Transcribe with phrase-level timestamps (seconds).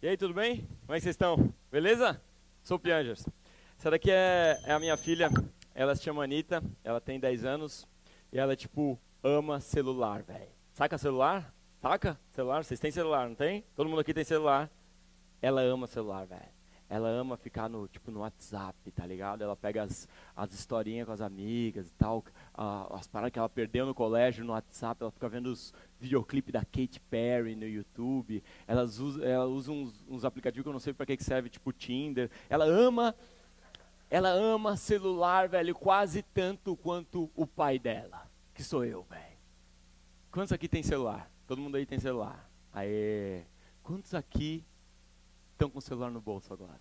[0.00, 0.66] E aí, tudo bem?
[0.86, 1.52] Como é que vocês estão?
[1.70, 2.18] Beleza?
[2.62, 3.26] Sou o Piangers.
[3.78, 5.28] Essa daqui é, é a minha filha,
[5.74, 7.86] ela se chama Anitta, ela tem 10 anos
[8.32, 10.48] e ela, tipo, ama celular, velho.
[10.72, 11.54] Saca celular?
[11.82, 12.64] Saca celular?
[12.64, 13.64] Vocês têm celular, não tem?
[13.76, 14.70] Todo mundo aqui tem celular.
[15.40, 16.58] Ela ama celular, velho.
[16.90, 19.42] Ela ama ficar no, tipo, no WhatsApp, tá ligado?
[19.42, 23.84] Ela pega as, as historinhas com as amigas e tal, as paradas que ela perdeu
[23.84, 28.84] no colégio no WhatsApp, ela fica vendo os videoclipes da Katy Perry no YouTube, ela
[28.84, 32.30] usa, ela usa uns, uns aplicativos que eu não sei para que serve, tipo Tinder.
[32.48, 33.14] Ela ama,
[34.08, 39.36] ela ama celular, velho, quase tanto quanto o pai dela, que sou eu, velho.
[40.30, 41.30] Quantos aqui tem celular?
[41.46, 42.50] Todo mundo aí tem celular.
[42.72, 43.42] Aê.
[43.82, 44.64] Quantos aqui
[45.58, 46.80] estão com o celular no bolso agora?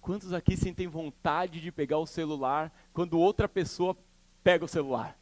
[0.00, 3.96] Quantos aqui sentem vontade de pegar o celular quando outra pessoa
[4.42, 5.16] pega o celular?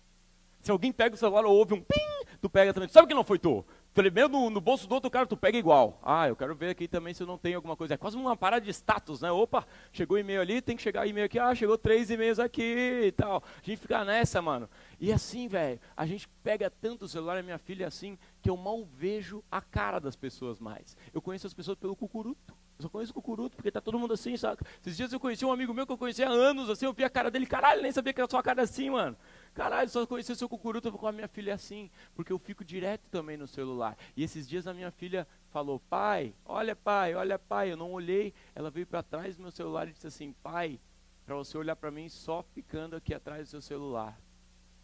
[0.61, 2.01] Se alguém pega o celular ou ouve um pim,
[2.41, 2.89] tu pega também.
[2.89, 3.65] Sabe que não foi tu?
[4.13, 5.99] Mesmo no, no, bolso do outro cara, tu pega igual.
[6.05, 7.95] Ah, eu quero ver aqui também se eu não tenho alguma coisa.
[7.95, 9.31] É quase uma parada de status, né?
[9.31, 11.39] Opa, chegou e-mail ali, tem que chegar e-mail aqui.
[11.39, 13.43] Ah, chegou três e-mails aqui e tal.
[13.61, 14.71] A gente fica nessa, mano.
[15.01, 18.85] E assim, velho, a gente pega tanto o celular, minha filha assim, que eu mal
[18.85, 20.97] vejo a cara das pessoas mais.
[21.13, 22.55] Eu conheço as pessoas pelo cucuruto.
[22.79, 24.63] Eu só conheço o Cucuruto, porque tá todo mundo assim, sabe?
[24.81, 27.03] Esses dias eu conheci um amigo meu que eu conhecia há anos, assim, eu vi
[27.03, 29.17] a cara dele, caralho, nem sabia que era sua cara assim, mano.
[29.53, 33.03] Caralho, só conheci o seu Cucuruto com a minha filha assim, porque eu fico direto
[33.11, 33.99] também no celular.
[34.17, 38.33] E esses dias a minha filha falou, pai, olha pai, olha pai, eu não olhei.
[38.55, 40.79] Ela veio para trás do meu celular e disse assim, pai,
[41.27, 44.17] para você olhar para mim só ficando aqui atrás do seu celular.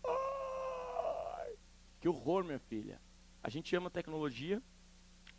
[0.04, 1.54] Ai,
[2.00, 3.00] que horror, minha filha.
[3.40, 4.60] A gente ama tecnologia,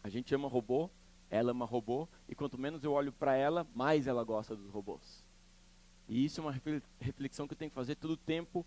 [0.01, 0.89] a gente ama robô,
[1.35, 4.69] ela é uma robô e quanto menos eu olho para ela, mais ela gosta dos
[4.69, 5.25] robôs.
[6.07, 6.61] E isso é uma
[6.99, 8.65] reflexão que eu tenho que fazer todo o tempo,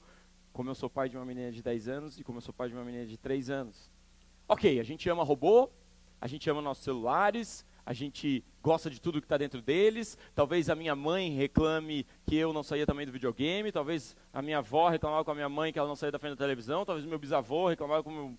[0.52, 2.68] como eu sou pai de uma menina de 10 anos e como eu sou pai
[2.68, 3.90] de uma menina de 3 anos.
[4.46, 5.70] Ok, a gente ama robô,
[6.20, 10.18] a gente ama nossos celulares, a gente gosta de tudo que está dentro deles.
[10.34, 13.72] Talvez a minha mãe reclame que eu não saía também do videogame.
[13.72, 16.32] Talvez a minha avó reclamava com a minha mãe que ela não saía da frente
[16.32, 16.84] da televisão.
[16.84, 18.38] Talvez meu bisavô reclamava com meu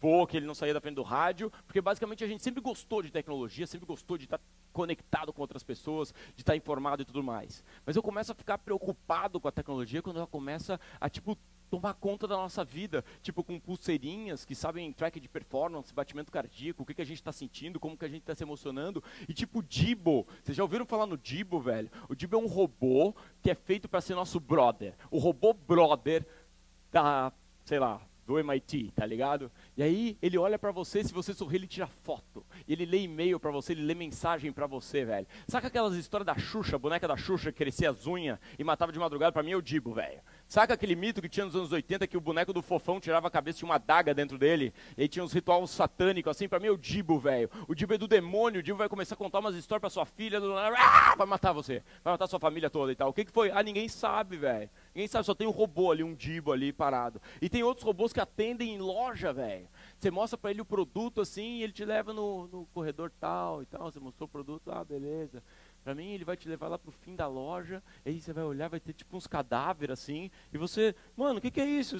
[0.00, 3.02] vô que ele não saía da frente do rádio, porque basicamente a gente sempre gostou
[3.02, 4.40] de tecnologia, sempre gostou de estar
[4.72, 7.62] conectado com outras pessoas, de estar informado e tudo mais.
[7.84, 11.38] Mas eu começo a ficar preocupado com a tecnologia quando ela começa a tipo
[11.70, 16.82] tomar conta da nossa vida, tipo com pulseirinhas que sabem track de performance, batimento cardíaco,
[16.82, 19.32] o que, que a gente está sentindo, como que a gente está se emocionando, e
[19.32, 21.90] tipo Dibo, vocês já ouviram falar no Dibo, velho?
[22.10, 26.26] O Dibo é um robô que é feito para ser nosso brother, o robô brother
[26.90, 27.32] da,
[27.64, 29.50] sei lá, do MIT, tá ligado?
[29.76, 32.44] E aí ele olha para você, se você sorrir, ele tira foto.
[32.68, 35.26] Ele lê e-mail para você, ele lê mensagem para você, velho.
[35.48, 38.98] Saca aquelas histórias da Xuxa, boneca da Xuxa que crescia as unhas e matava de
[38.98, 39.32] madrugada?
[39.32, 40.20] Para mim é o Dibo, velho.
[40.52, 43.30] Saca aquele mito que tinha nos anos 80 que o boneco do fofão tirava a
[43.30, 44.74] cabeça de uma daga dentro dele?
[44.98, 47.48] E aí tinha uns rituais satânicos, assim, para mim é o Dibo, velho.
[47.66, 50.04] O Dibo é do demônio, o Dibo vai começar a contar umas histórias para sua
[50.04, 53.08] filha, ah, vai matar você, vai matar sua família toda e tal.
[53.08, 53.50] O que, que foi?
[53.50, 54.68] Ah, ninguém sabe, velho.
[54.94, 57.18] Ninguém sabe, só tem um robô ali, um Dibo ali parado.
[57.40, 59.66] E tem outros robôs que atendem em loja, velho.
[59.98, 63.62] Você mostra para ele o produto assim, e ele te leva no, no corredor tal
[63.62, 63.90] e tal.
[63.90, 65.42] Você mostrou o produto, ah, beleza.
[65.82, 68.68] Para mim, ele vai te levar lá pro fim da loja, aí você vai olhar,
[68.68, 71.96] vai ter tipo uns cadáveres assim, e você, mano, o que, que é isso?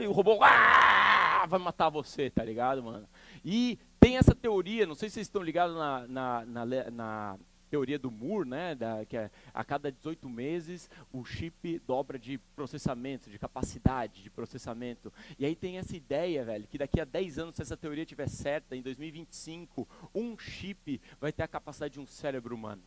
[0.00, 3.06] E o robô ah, vai matar você, tá ligado, mano?
[3.44, 7.38] E tem essa teoria, não sei se vocês estão ligados na, na, na, na
[7.68, 12.38] teoria do Moore, né, da, que é, a cada 18 meses o chip dobra de
[12.54, 15.12] processamento, de capacidade de processamento.
[15.38, 18.28] E aí tem essa ideia, velho, que daqui a 10 anos, se essa teoria estiver
[18.28, 22.82] certa, em 2025, um chip vai ter a capacidade de um cérebro humano.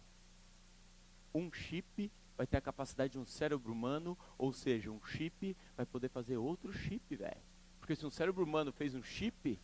[1.33, 5.85] Um chip vai ter a capacidade de um cérebro humano, ou seja, um chip vai
[5.85, 7.41] poder fazer outro chip, velho.
[7.79, 9.59] Porque se um cérebro humano fez um chip,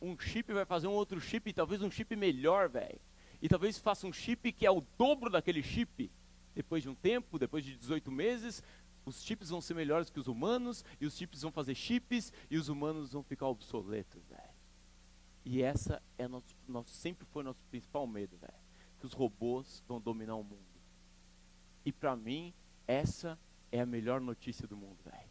[0.00, 3.00] um chip vai fazer um outro chip, e talvez um chip melhor, velho
[3.42, 6.08] e talvez faça um chip que é o dobro daquele chip.
[6.54, 8.62] Depois de um tempo, depois de 18 meses,
[9.04, 12.56] os chips vão ser melhores que os humanos, e os chips vão fazer chips, e
[12.56, 14.52] os humanos vão ficar obsoletos, velho.
[15.44, 18.62] E essa é nosso, nosso, sempre foi nosso principal medo, velho.
[19.00, 20.71] Que os robôs vão dominar o mundo.
[21.84, 22.52] E para mim,
[22.86, 23.38] essa
[23.70, 25.30] é a melhor notícia do mundo, velho.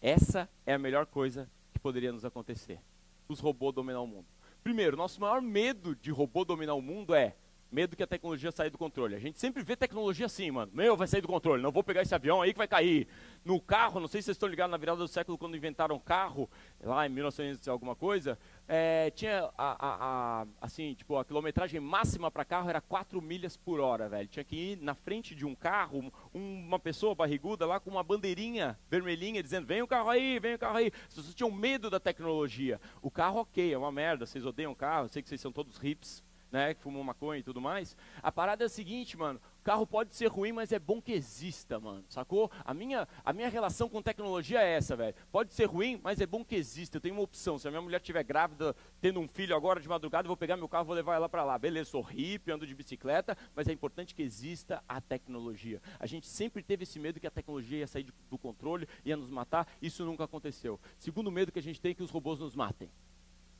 [0.00, 2.80] Essa é a melhor coisa que poderia nos acontecer.
[3.28, 4.26] Os robôs dominar o mundo.
[4.62, 7.36] Primeiro, nosso maior medo de robô dominar o mundo é
[7.70, 9.16] Medo que a tecnologia saia do controle.
[9.16, 10.70] A gente sempre vê tecnologia assim, mano.
[10.72, 13.08] Meu, vai sair do controle, não vou pegar esse avião aí que vai cair.
[13.44, 16.00] No carro, não sei se vocês estão ligados na virada do século, quando inventaram o
[16.00, 16.48] carro,
[16.80, 22.30] lá em 1900 alguma coisa, é, tinha a, a, a, assim, tipo, a quilometragem máxima
[22.30, 24.28] para carro era 4 milhas por hora, velho.
[24.28, 28.02] Tinha que ir na frente de um carro, um, uma pessoa barriguda lá com uma
[28.02, 30.90] bandeirinha vermelhinha dizendo: vem o carro aí, vem o carro aí.
[30.90, 32.80] Pessoas tinham medo da tecnologia.
[33.02, 35.82] O carro, ok, é uma merda, vocês odeiam carro, eu sei que vocês são todos
[35.82, 37.96] hips né, que fumam maconha e tudo mais.
[38.22, 41.12] A parada é a seguinte, mano, o carro pode ser ruim, mas é bom que
[41.12, 42.50] exista, mano, sacou?
[42.64, 45.14] A minha, a minha relação com tecnologia é essa, velho.
[45.32, 46.96] Pode ser ruim, mas é bom que exista.
[46.96, 47.58] Eu tenho uma opção.
[47.58, 50.56] Se a minha mulher estiver grávida, tendo um filho agora de madrugada, eu vou pegar
[50.56, 51.58] meu carro vou levar ela para lá.
[51.58, 55.82] Beleza, sou hippie, ando de bicicleta, mas é importante que exista a tecnologia.
[55.98, 59.30] A gente sempre teve esse medo que a tecnologia ia sair do controle, ia nos
[59.30, 59.66] matar.
[59.82, 60.80] Isso nunca aconteceu.
[60.98, 62.90] Segundo medo que a gente tem é que os robôs nos matem.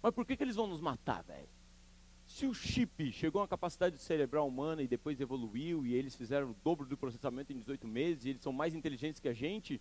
[0.03, 1.49] Mas por que, que eles vão nos matar, velho?
[2.27, 6.51] Se o chip chegou a uma capacidade cerebral humana e depois evoluiu e eles fizeram
[6.51, 9.81] o dobro do processamento em 18 meses e eles são mais inteligentes que a gente,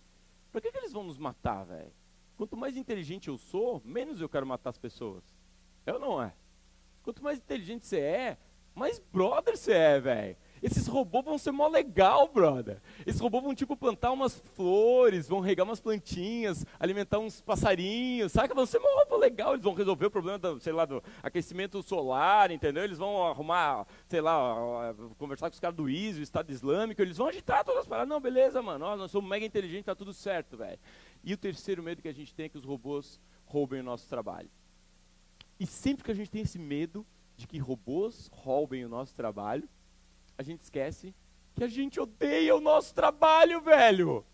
[0.52, 1.92] para que, que eles vão nos matar, velho?
[2.36, 5.24] Quanto mais inteligente eu sou, menos eu quero matar as pessoas.
[5.84, 6.34] É ou não é?
[7.02, 8.38] Quanto mais inteligente você é,
[8.74, 10.36] mais brother você é, velho.
[10.62, 12.80] Esses robôs vão ser mó legal, brother.
[13.06, 18.54] Esses robôs vão, tipo, plantar umas flores, vão regar umas plantinhas, alimentar uns passarinhos, saca?
[18.54, 19.52] Vão ser mó robô legal.
[19.52, 22.84] Eles vão resolver o problema, do, sei lá, do aquecimento solar, entendeu?
[22.84, 27.00] Eles vão arrumar, sei lá, conversar com os caras do ISO, Estado Islâmico.
[27.02, 28.08] Eles vão agitar todas as paradas.
[28.08, 28.96] Não, beleza, mano.
[28.96, 30.78] Nós somos mega inteligentes, tá tudo certo, velho.
[31.22, 34.08] E o terceiro medo que a gente tem é que os robôs roubem o nosso
[34.08, 34.50] trabalho.
[35.58, 37.06] E sempre que a gente tem esse medo
[37.36, 39.68] de que robôs roubem o nosso trabalho,
[40.38, 41.14] a gente esquece
[41.54, 44.24] que a gente odeia o nosso trabalho, velho.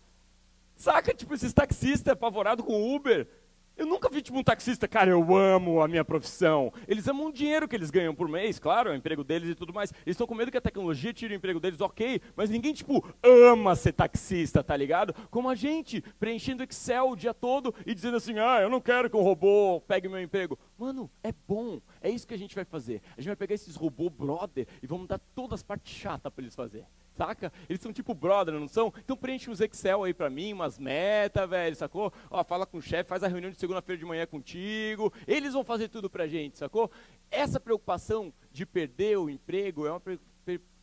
[0.75, 3.27] Saca, tipo, esses taxistas apavorados com Uber.
[3.75, 6.71] Eu nunca vi, tipo, um taxista, cara, eu amo a minha profissão.
[6.87, 9.55] Eles amam o dinheiro que eles ganham por mês, claro, é o emprego deles e
[9.55, 9.91] tudo mais.
[10.05, 13.03] Eles estão com medo que a tecnologia tire o emprego deles, ok, mas ninguém, tipo,
[13.23, 15.15] ama ser taxista, tá ligado?
[15.31, 19.09] Como a gente, preenchendo Excel o dia todo e dizendo assim, ah, eu não quero
[19.09, 20.59] que um robô pegue meu emprego.
[20.83, 23.01] Mano, é bom, é isso que a gente vai fazer.
[23.15, 26.43] A gente vai pegar esses robôs brother e vamos dar todas as partes chatas para
[26.43, 26.85] eles fazer.
[27.13, 27.53] Saca?
[27.69, 28.93] Eles são tipo brother, não são?
[28.97, 32.11] Então preenche uns Excel aí pra mim, umas metas, velho, sacou?
[32.29, 35.13] Ó, fala com o chefe, faz a reunião de segunda-feira de manhã contigo.
[35.25, 36.91] Eles vão fazer tudo pra gente, sacou?
[37.31, 40.01] Essa preocupação de perder o emprego é uma,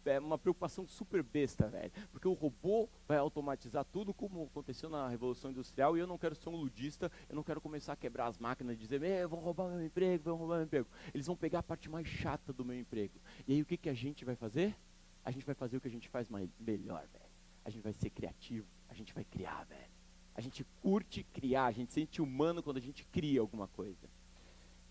[0.05, 1.93] é uma preocupação super besta, velho.
[2.11, 6.35] Porque o robô vai automatizar tudo como aconteceu na Revolução Industrial e eu não quero
[6.35, 9.69] ser um ludista, eu não quero começar a quebrar as máquinas e dizer, vão roubar
[9.69, 10.88] meu emprego, vão roubar meu emprego.
[11.14, 13.14] Eles vão pegar a parte mais chata do meu emprego.
[13.47, 14.76] E aí o que, que a gente vai fazer?
[15.25, 17.31] a gente vai fazer o que a gente faz mais, melhor, velho.
[17.64, 19.91] A gente vai ser criativo, a gente vai criar, velho.
[20.35, 24.08] A gente curte criar, a gente sente humano quando a gente cria alguma coisa.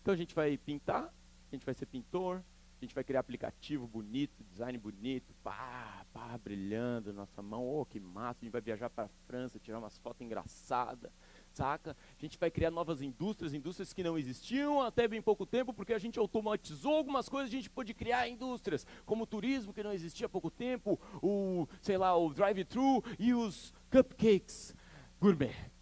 [0.01, 1.05] Então a gente vai pintar,
[1.51, 2.43] a gente vai ser pintor,
[2.81, 7.99] a gente vai criar aplicativo bonito, design bonito, pá, pá, brilhando nossa mão, oh, que
[7.99, 11.11] massa, a gente vai viajar para a França, tirar umas fotos engraçadas,
[11.53, 11.95] saca?
[12.17, 15.93] A gente vai criar novas indústrias, indústrias que não existiam até bem pouco tempo, porque
[15.93, 19.91] a gente automatizou algumas coisas, a gente pôde criar indústrias, como o turismo, que não
[19.91, 24.73] existia há pouco tempo, o, sei lá, o drive-thru e os cupcakes
[25.19, 25.78] gourmet.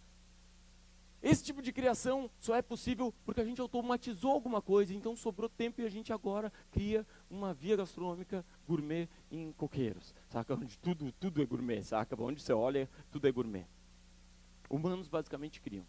[1.22, 5.48] Esse tipo de criação só é possível porque a gente automatizou alguma coisa, então sobrou
[5.48, 10.54] tempo e a gente agora cria uma via gastronômica gourmet em coqueiros, saca?
[10.54, 12.20] Onde tudo, tudo é gourmet, saca?
[12.22, 13.66] Onde você olha, tudo é gourmet.
[14.70, 15.84] Humanos basicamente criam.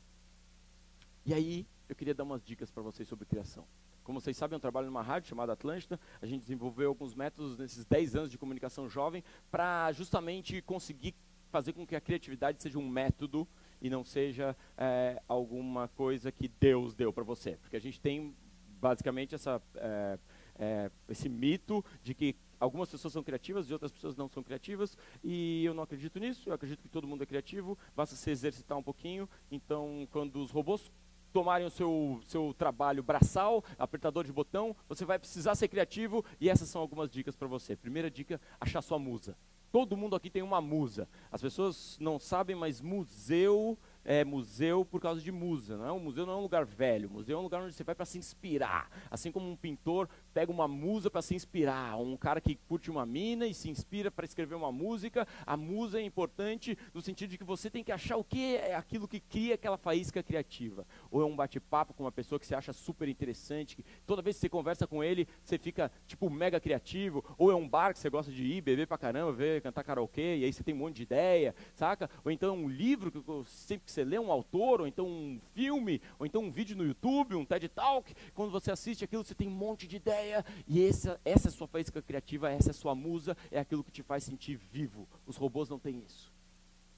[1.25, 3.65] E aí, eu queria dar umas dicas para vocês sobre criação.
[4.03, 5.99] Como vocês sabem, eu trabalho numa rádio chamada Atlântida.
[6.19, 11.13] A gente desenvolveu alguns métodos nesses 10 anos de comunicação jovem para justamente conseguir
[11.51, 13.47] fazer com que a criatividade seja um método
[13.81, 17.57] e não seja é, alguma coisa que Deus deu para você.
[17.61, 18.35] Porque a gente tem
[18.79, 20.19] basicamente essa, é,
[20.57, 24.97] é, esse mito de que algumas pessoas são criativas e outras pessoas não são criativas,
[25.23, 28.77] e eu não acredito nisso, eu acredito que todo mundo é criativo, basta se exercitar
[28.77, 29.29] um pouquinho.
[29.49, 30.91] Então, quando os robôs
[31.31, 36.49] tomarem o seu, seu trabalho braçal, apertador de botão, você vai precisar ser criativo, e
[36.49, 37.75] essas são algumas dicas para você.
[37.75, 39.37] Primeira dica, achar sua musa.
[39.71, 41.07] Todo mundo aqui tem uma musa.
[41.31, 45.77] As pessoas não sabem, mas museu é, museu por causa de musa.
[45.77, 45.91] Não é?
[45.91, 47.95] Um museu não é um lugar velho, o museu é um lugar onde você vai
[47.95, 48.89] para se inspirar.
[49.09, 53.05] Assim como um pintor pega uma musa para se inspirar, um cara que curte uma
[53.05, 57.37] mina e se inspira para escrever uma música, a musa é importante no sentido de
[57.37, 60.85] que você tem que achar o que é aquilo que cria aquela faísca criativa.
[61.11, 64.35] Ou é um bate-papo com uma pessoa que você acha super interessante, que toda vez
[64.35, 67.99] que você conversa com ele, você fica tipo mega criativo, ou é um bar que
[67.99, 70.77] você gosta de ir, beber pra caramba, ver, cantar karaokê, e aí você tem um
[70.77, 72.09] monte de ideia, saca?
[72.23, 76.01] Ou então um livro que sempre que você lê um autor, ou então um filme,
[76.17, 79.47] ou então um vídeo no YouTube, um TED Talk, quando você assiste aquilo, você tem
[79.47, 82.73] um monte de ideia e essa, essa é a sua faísca criativa, essa é a
[82.73, 85.07] sua musa, é aquilo que te faz sentir vivo.
[85.25, 86.33] Os robôs não têm isso.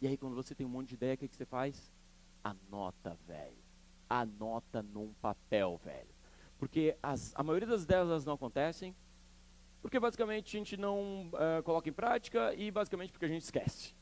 [0.01, 1.93] E aí, quando você tem um monte de ideia, o que, que você faz?
[2.43, 3.57] Anota, velho.
[4.09, 6.09] Anota num papel, velho.
[6.57, 8.95] Porque as, a maioria das ideias elas não acontecem,
[9.81, 13.95] porque basicamente a gente não uh, coloca em prática e basicamente porque a gente esquece.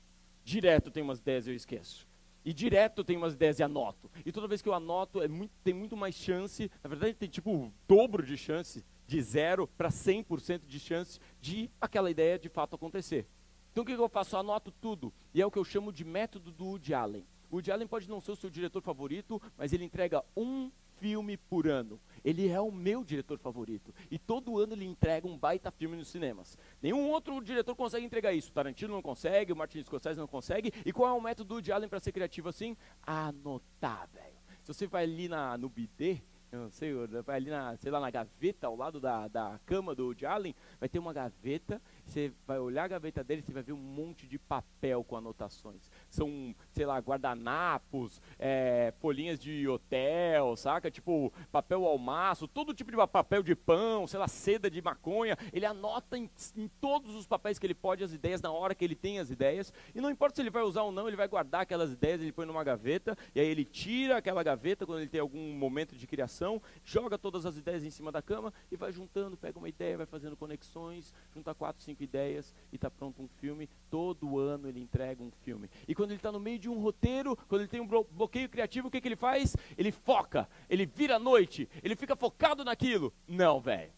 [0.43, 2.08] Direto tem umas ideias eu esqueço.
[2.43, 4.09] E direto tem umas ideias e anoto.
[4.25, 7.29] E toda vez que eu anoto, é muito, tem muito mais chance, na verdade tem
[7.29, 12.47] tipo o dobro de chance, de zero para 100% de chance de aquela ideia de
[12.47, 13.27] fato acontecer.
[13.71, 14.35] Então o que, eu faço?
[14.35, 15.13] Eu anoto tudo.
[15.33, 17.25] E é o que eu chamo de método do Woody Allen.
[17.49, 21.37] O Woody Allen pode não ser o seu diretor favorito, mas ele entrega um filme
[21.37, 21.99] por ano.
[22.23, 23.93] Ele é o meu diretor favorito.
[24.11, 26.57] E todo ano ele entrega um baita filme nos cinemas.
[26.81, 28.51] Nenhum outro diretor consegue entregar isso.
[28.51, 30.71] Tarantino não consegue, o Martin Scorsese não consegue.
[30.85, 32.75] E qual é o método do Woody Allen para ser criativo assim?
[33.03, 34.39] Anotar, velho.
[34.63, 36.93] Se você vai ali na, no BD, eu não sei,
[37.25, 40.89] vai ali na, sei lá, na gaveta ao lado da, da cama do Allen, vai
[40.89, 44.39] ter uma gaveta você vai olhar a gaveta dele, você vai ver um monte de
[44.39, 45.91] papel com anotações.
[46.09, 50.89] São, sei lá, guardanapos, é, folhinhas de hotel, saca?
[50.89, 55.37] Tipo, papel almaço, todo tipo de papel de pão, sei lá, seda de maconha.
[55.53, 56.27] Ele anota em,
[56.57, 59.29] em todos os papéis que ele pode as ideias na hora que ele tem as
[59.29, 59.71] ideias.
[59.93, 62.31] E não importa se ele vai usar ou não, ele vai guardar aquelas ideias, ele
[62.31, 66.07] põe numa gaveta, e aí ele tira aquela gaveta quando ele tem algum momento de
[66.07, 66.38] criação,
[66.83, 70.05] joga todas as ideias em cima da cama e vai juntando, pega uma ideia, vai
[70.05, 73.69] fazendo conexões, junta quatro, cinco ideias e está pronto um filme.
[73.89, 75.69] Todo ano ele entrega um filme.
[75.87, 78.87] E quando ele está no meio de um roteiro, quando ele tem um bloqueio criativo,
[78.87, 79.55] o que, que ele faz?
[79.77, 83.13] Ele foca, ele vira noite, ele fica focado naquilo.
[83.27, 83.91] Não, velho.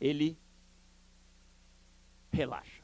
[0.00, 0.38] Ele
[2.32, 2.82] relaxa.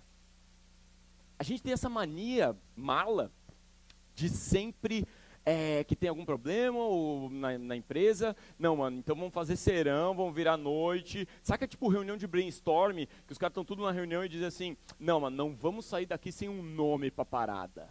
[1.39, 3.31] A gente tem essa mania mala
[4.15, 5.07] de sempre
[5.47, 8.37] é, que tem algum problema ou na, na, empresa.
[8.59, 11.27] Não, mano, então vamos fazer serão, vamos virar noite.
[11.41, 14.77] Saca tipo reunião de brainstorm, que os caras estão tudo na reunião e dizem assim:
[14.99, 17.89] não, mano, não vamos sair daqui sem um nome para parada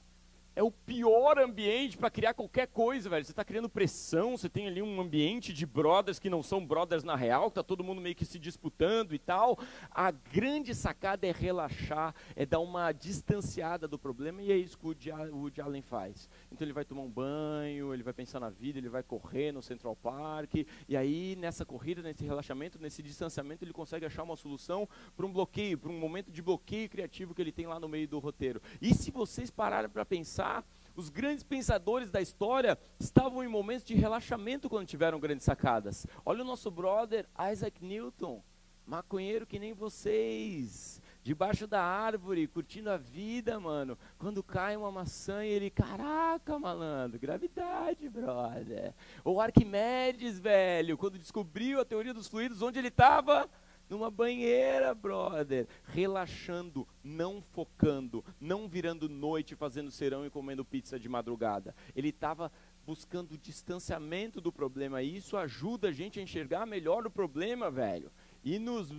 [0.55, 3.25] é o pior ambiente para criar qualquer coisa, velho.
[3.25, 7.03] Você está criando pressão, você tem ali um ambiente de brothers que não são brothers
[7.03, 9.59] na real, que tá todo mundo meio que se disputando e tal.
[9.91, 14.85] A grande sacada é relaxar, é dar uma distanciada do problema e é isso que
[14.85, 14.95] o
[15.35, 16.29] Woody Allen faz.
[16.49, 19.61] Então ele vai tomar um banho, ele vai pensar na vida, ele vai correr no
[19.61, 20.53] Central Park
[20.87, 25.33] e aí nessa corrida, nesse relaxamento, nesse distanciamento, ele consegue achar uma solução para um
[25.33, 28.61] bloqueio, para um momento de bloqueio criativo que ele tem lá no meio do roteiro.
[28.81, 30.63] E se vocês pararem para pensar pensar,
[30.95, 36.05] os grandes pensadores da história estavam em momentos de relaxamento quando tiveram grandes sacadas.
[36.25, 38.41] Olha o nosso brother Isaac Newton,
[38.85, 43.97] maconheiro que nem vocês, debaixo da árvore, curtindo a vida, mano.
[44.17, 48.93] Quando cai uma maçã e ele, caraca, malandro, gravidade, brother.
[49.23, 53.49] Ou Arquimedes, velho, quando descobriu a teoria dos fluidos, onde ele estava?
[53.89, 61.07] Numa banheira, brother, relaxando, não focando, não virando noite fazendo serão e comendo pizza de
[61.07, 61.75] madrugada.
[61.95, 62.51] Ele estava
[62.85, 68.11] buscando distanciamento do problema e isso ajuda a gente a enxergar melhor o problema, velho.
[68.45, 68.89] E nos,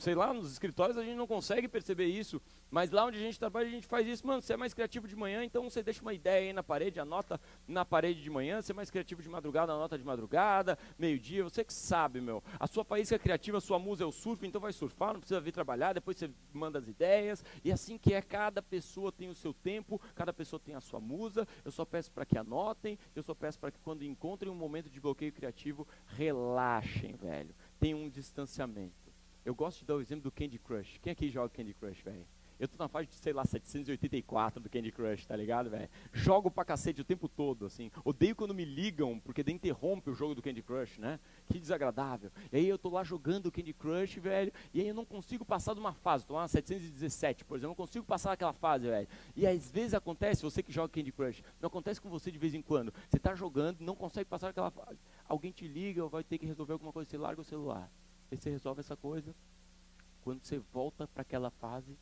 [0.00, 2.42] sei lá, nos escritórios a gente não consegue perceber isso.
[2.68, 4.26] Mas lá onde a gente trabalha, a gente faz isso.
[4.26, 6.98] Mano, você é mais criativo de manhã, então você deixa uma ideia aí na parede,
[6.98, 8.60] anota na parede de manhã.
[8.60, 11.44] Você é mais criativo de madrugada, anota de madrugada, meio-dia.
[11.44, 12.42] Você que sabe, meu.
[12.58, 15.40] A sua faísca criativa, a sua musa é o surf, então vai surfar, não precisa
[15.40, 15.92] vir trabalhar.
[15.92, 17.44] Depois você manda as ideias.
[17.62, 20.98] E assim que é, cada pessoa tem o seu tempo, cada pessoa tem a sua
[20.98, 21.46] musa.
[21.64, 24.90] Eu só peço para que anotem, eu só peço para que quando encontrem um momento
[24.90, 29.12] de bloqueio criativo, relaxem, velho tem um distanciamento.
[29.44, 30.98] Eu gosto de dar o exemplo do Candy Crush.
[31.02, 32.26] Quem aqui joga Candy Crush, velho?
[32.58, 35.88] Eu tô na fase de, sei lá, 784 do Candy Crush, tá ligado, velho?
[36.12, 37.90] Jogo pra cacete o tempo todo, assim.
[38.02, 41.20] Odeio quando me ligam, porque daí interrompe o jogo do Candy Crush, né?
[41.46, 42.30] Que desagradável.
[42.50, 45.44] E aí eu tô lá jogando o Candy Crush, velho, e aí eu não consigo
[45.44, 46.24] passar de uma fase.
[46.24, 49.08] Tô lá na 717, por exemplo, não consigo passar daquela fase, velho.
[49.36, 52.54] E às vezes acontece, você que joga Candy Crush, não acontece com você de vez
[52.54, 52.92] em quando.
[53.10, 54.98] Você tá jogando, não consegue passar daquela fase.
[55.28, 57.90] Alguém te liga, vai ter que resolver alguma coisa, você larga o celular.
[58.30, 59.34] Aí você resolve essa coisa.
[60.22, 61.96] Quando você volta para aquela fase,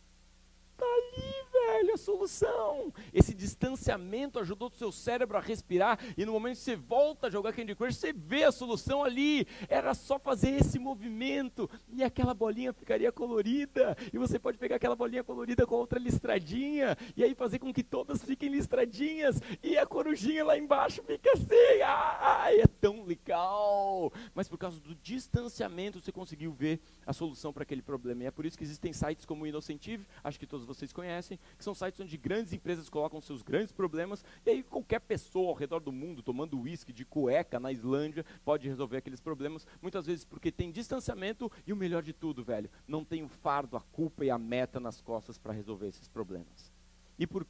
[1.15, 1.44] tá
[1.93, 2.93] a solução.
[3.13, 7.31] Esse distanciamento ajudou o seu cérebro a respirar e no momento que você volta a
[7.31, 9.47] jogar Candy Crush, você vê a solução ali.
[9.69, 13.97] Era só fazer esse movimento e aquela bolinha ficaria colorida.
[14.13, 17.83] E você pode pegar aquela bolinha colorida com outra listradinha e aí fazer com que
[17.83, 21.83] todas fiquem listradinhas e a corujinha lá embaixo fica assim.
[21.85, 24.13] Ai, é tão legal.
[24.35, 28.25] Mas por causa do distanciamento você conseguiu ver a solução para aquele problema.
[28.25, 31.39] E é por isso que existem sites como o Innocentive, acho que todos vocês conhecem,
[31.59, 35.49] que são são sites onde grandes empresas colocam seus grandes problemas e aí qualquer pessoa
[35.49, 40.07] ao redor do mundo tomando uísque de cueca na Islândia pode resolver aqueles problemas, muitas
[40.07, 43.81] vezes porque tem distanciamento e o melhor de tudo, velho, não tem o fardo, a
[43.81, 46.73] culpa e a meta nas costas para resolver esses problemas.
[47.19, 47.47] E por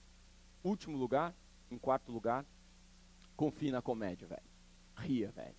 [0.62, 1.34] último lugar,
[1.70, 2.46] em quarto lugar,
[3.36, 4.42] confie na comédia, velho.
[4.96, 5.56] Ria, velho.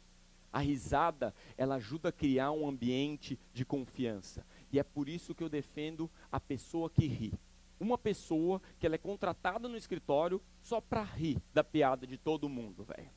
[0.52, 4.46] A risada, ela ajuda a criar um ambiente de confiança.
[4.72, 7.34] E é por isso que eu defendo a pessoa que ri.
[7.80, 12.50] Uma pessoa que ela é contratada no escritório só para rir da piada de todo
[12.50, 13.10] mundo, velho.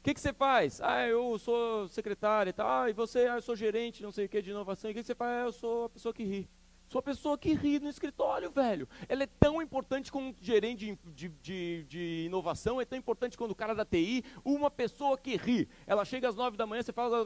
[0.00, 0.80] O que, que você faz?
[0.82, 2.68] Ah, eu sou secretária e tal.
[2.68, 3.20] Ah, e você?
[3.20, 4.90] Ah, eu sou gerente, não sei o que, de inovação.
[4.90, 5.30] E o que, que você faz?
[5.30, 6.48] Ah, eu sou a pessoa que ri.
[6.88, 8.88] Sou a pessoa que ri no escritório, velho.
[9.08, 13.54] Ela é tão importante como gerente de, de, de, inovação, é tão importante quando o
[13.54, 15.68] cara da TI, uma pessoa que ri.
[15.86, 17.24] Ela chega às nove da manhã, você fala,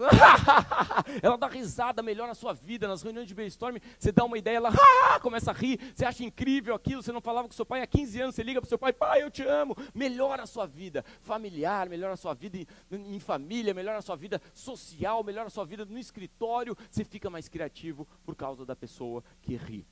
[1.22, 2.88] ela dá risada, melhora a sua vida.
[2.88, 4.70] Nas reuniões de brainstorm, você dá uma ideia, ela
[5.20, 8.20] começa a rir, você acha incrível aquilo, você não falava com seu pai há 15
[8.20, 9.76] anos, você liga para seu pai, pai, eu te amo.
[9.94, 14.16] Melhora a sua vida familiar, melhora a sua vida em, em família, melhora a sua
[14.16, 18.74] vida social, melhora a sua vida no escritório, você fica mais criativo por causa da
[18.74, 19.86] pessoa que rir.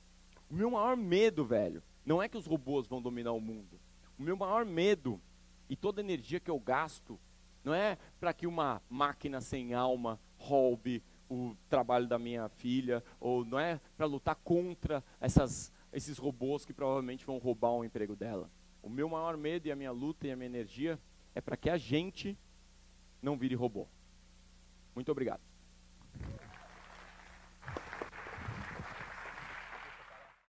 [0.49, 3.79] O meu maior medo, velho, não é que os robôs vão dominar o mundo.
[4.17, 5.21] O meu maior medo
[5.69, 7.19] e toda a energia que eu gasto
[7.63, 13.43] não é para que uma máquina sem alma roube o trabalho da minha filha, ou
[13.43, 18.49] não é para lutar contra essas, esses robôs que provavelmente vão roubar o emprego dela.
[18.81, 20.97] O meu maior medo e a minha luta e a minha energia
[21.35, 22.37] é para que a gente
[23.21, 23.87] não vire robô.
[24.95, 25.41] Muito obrigado.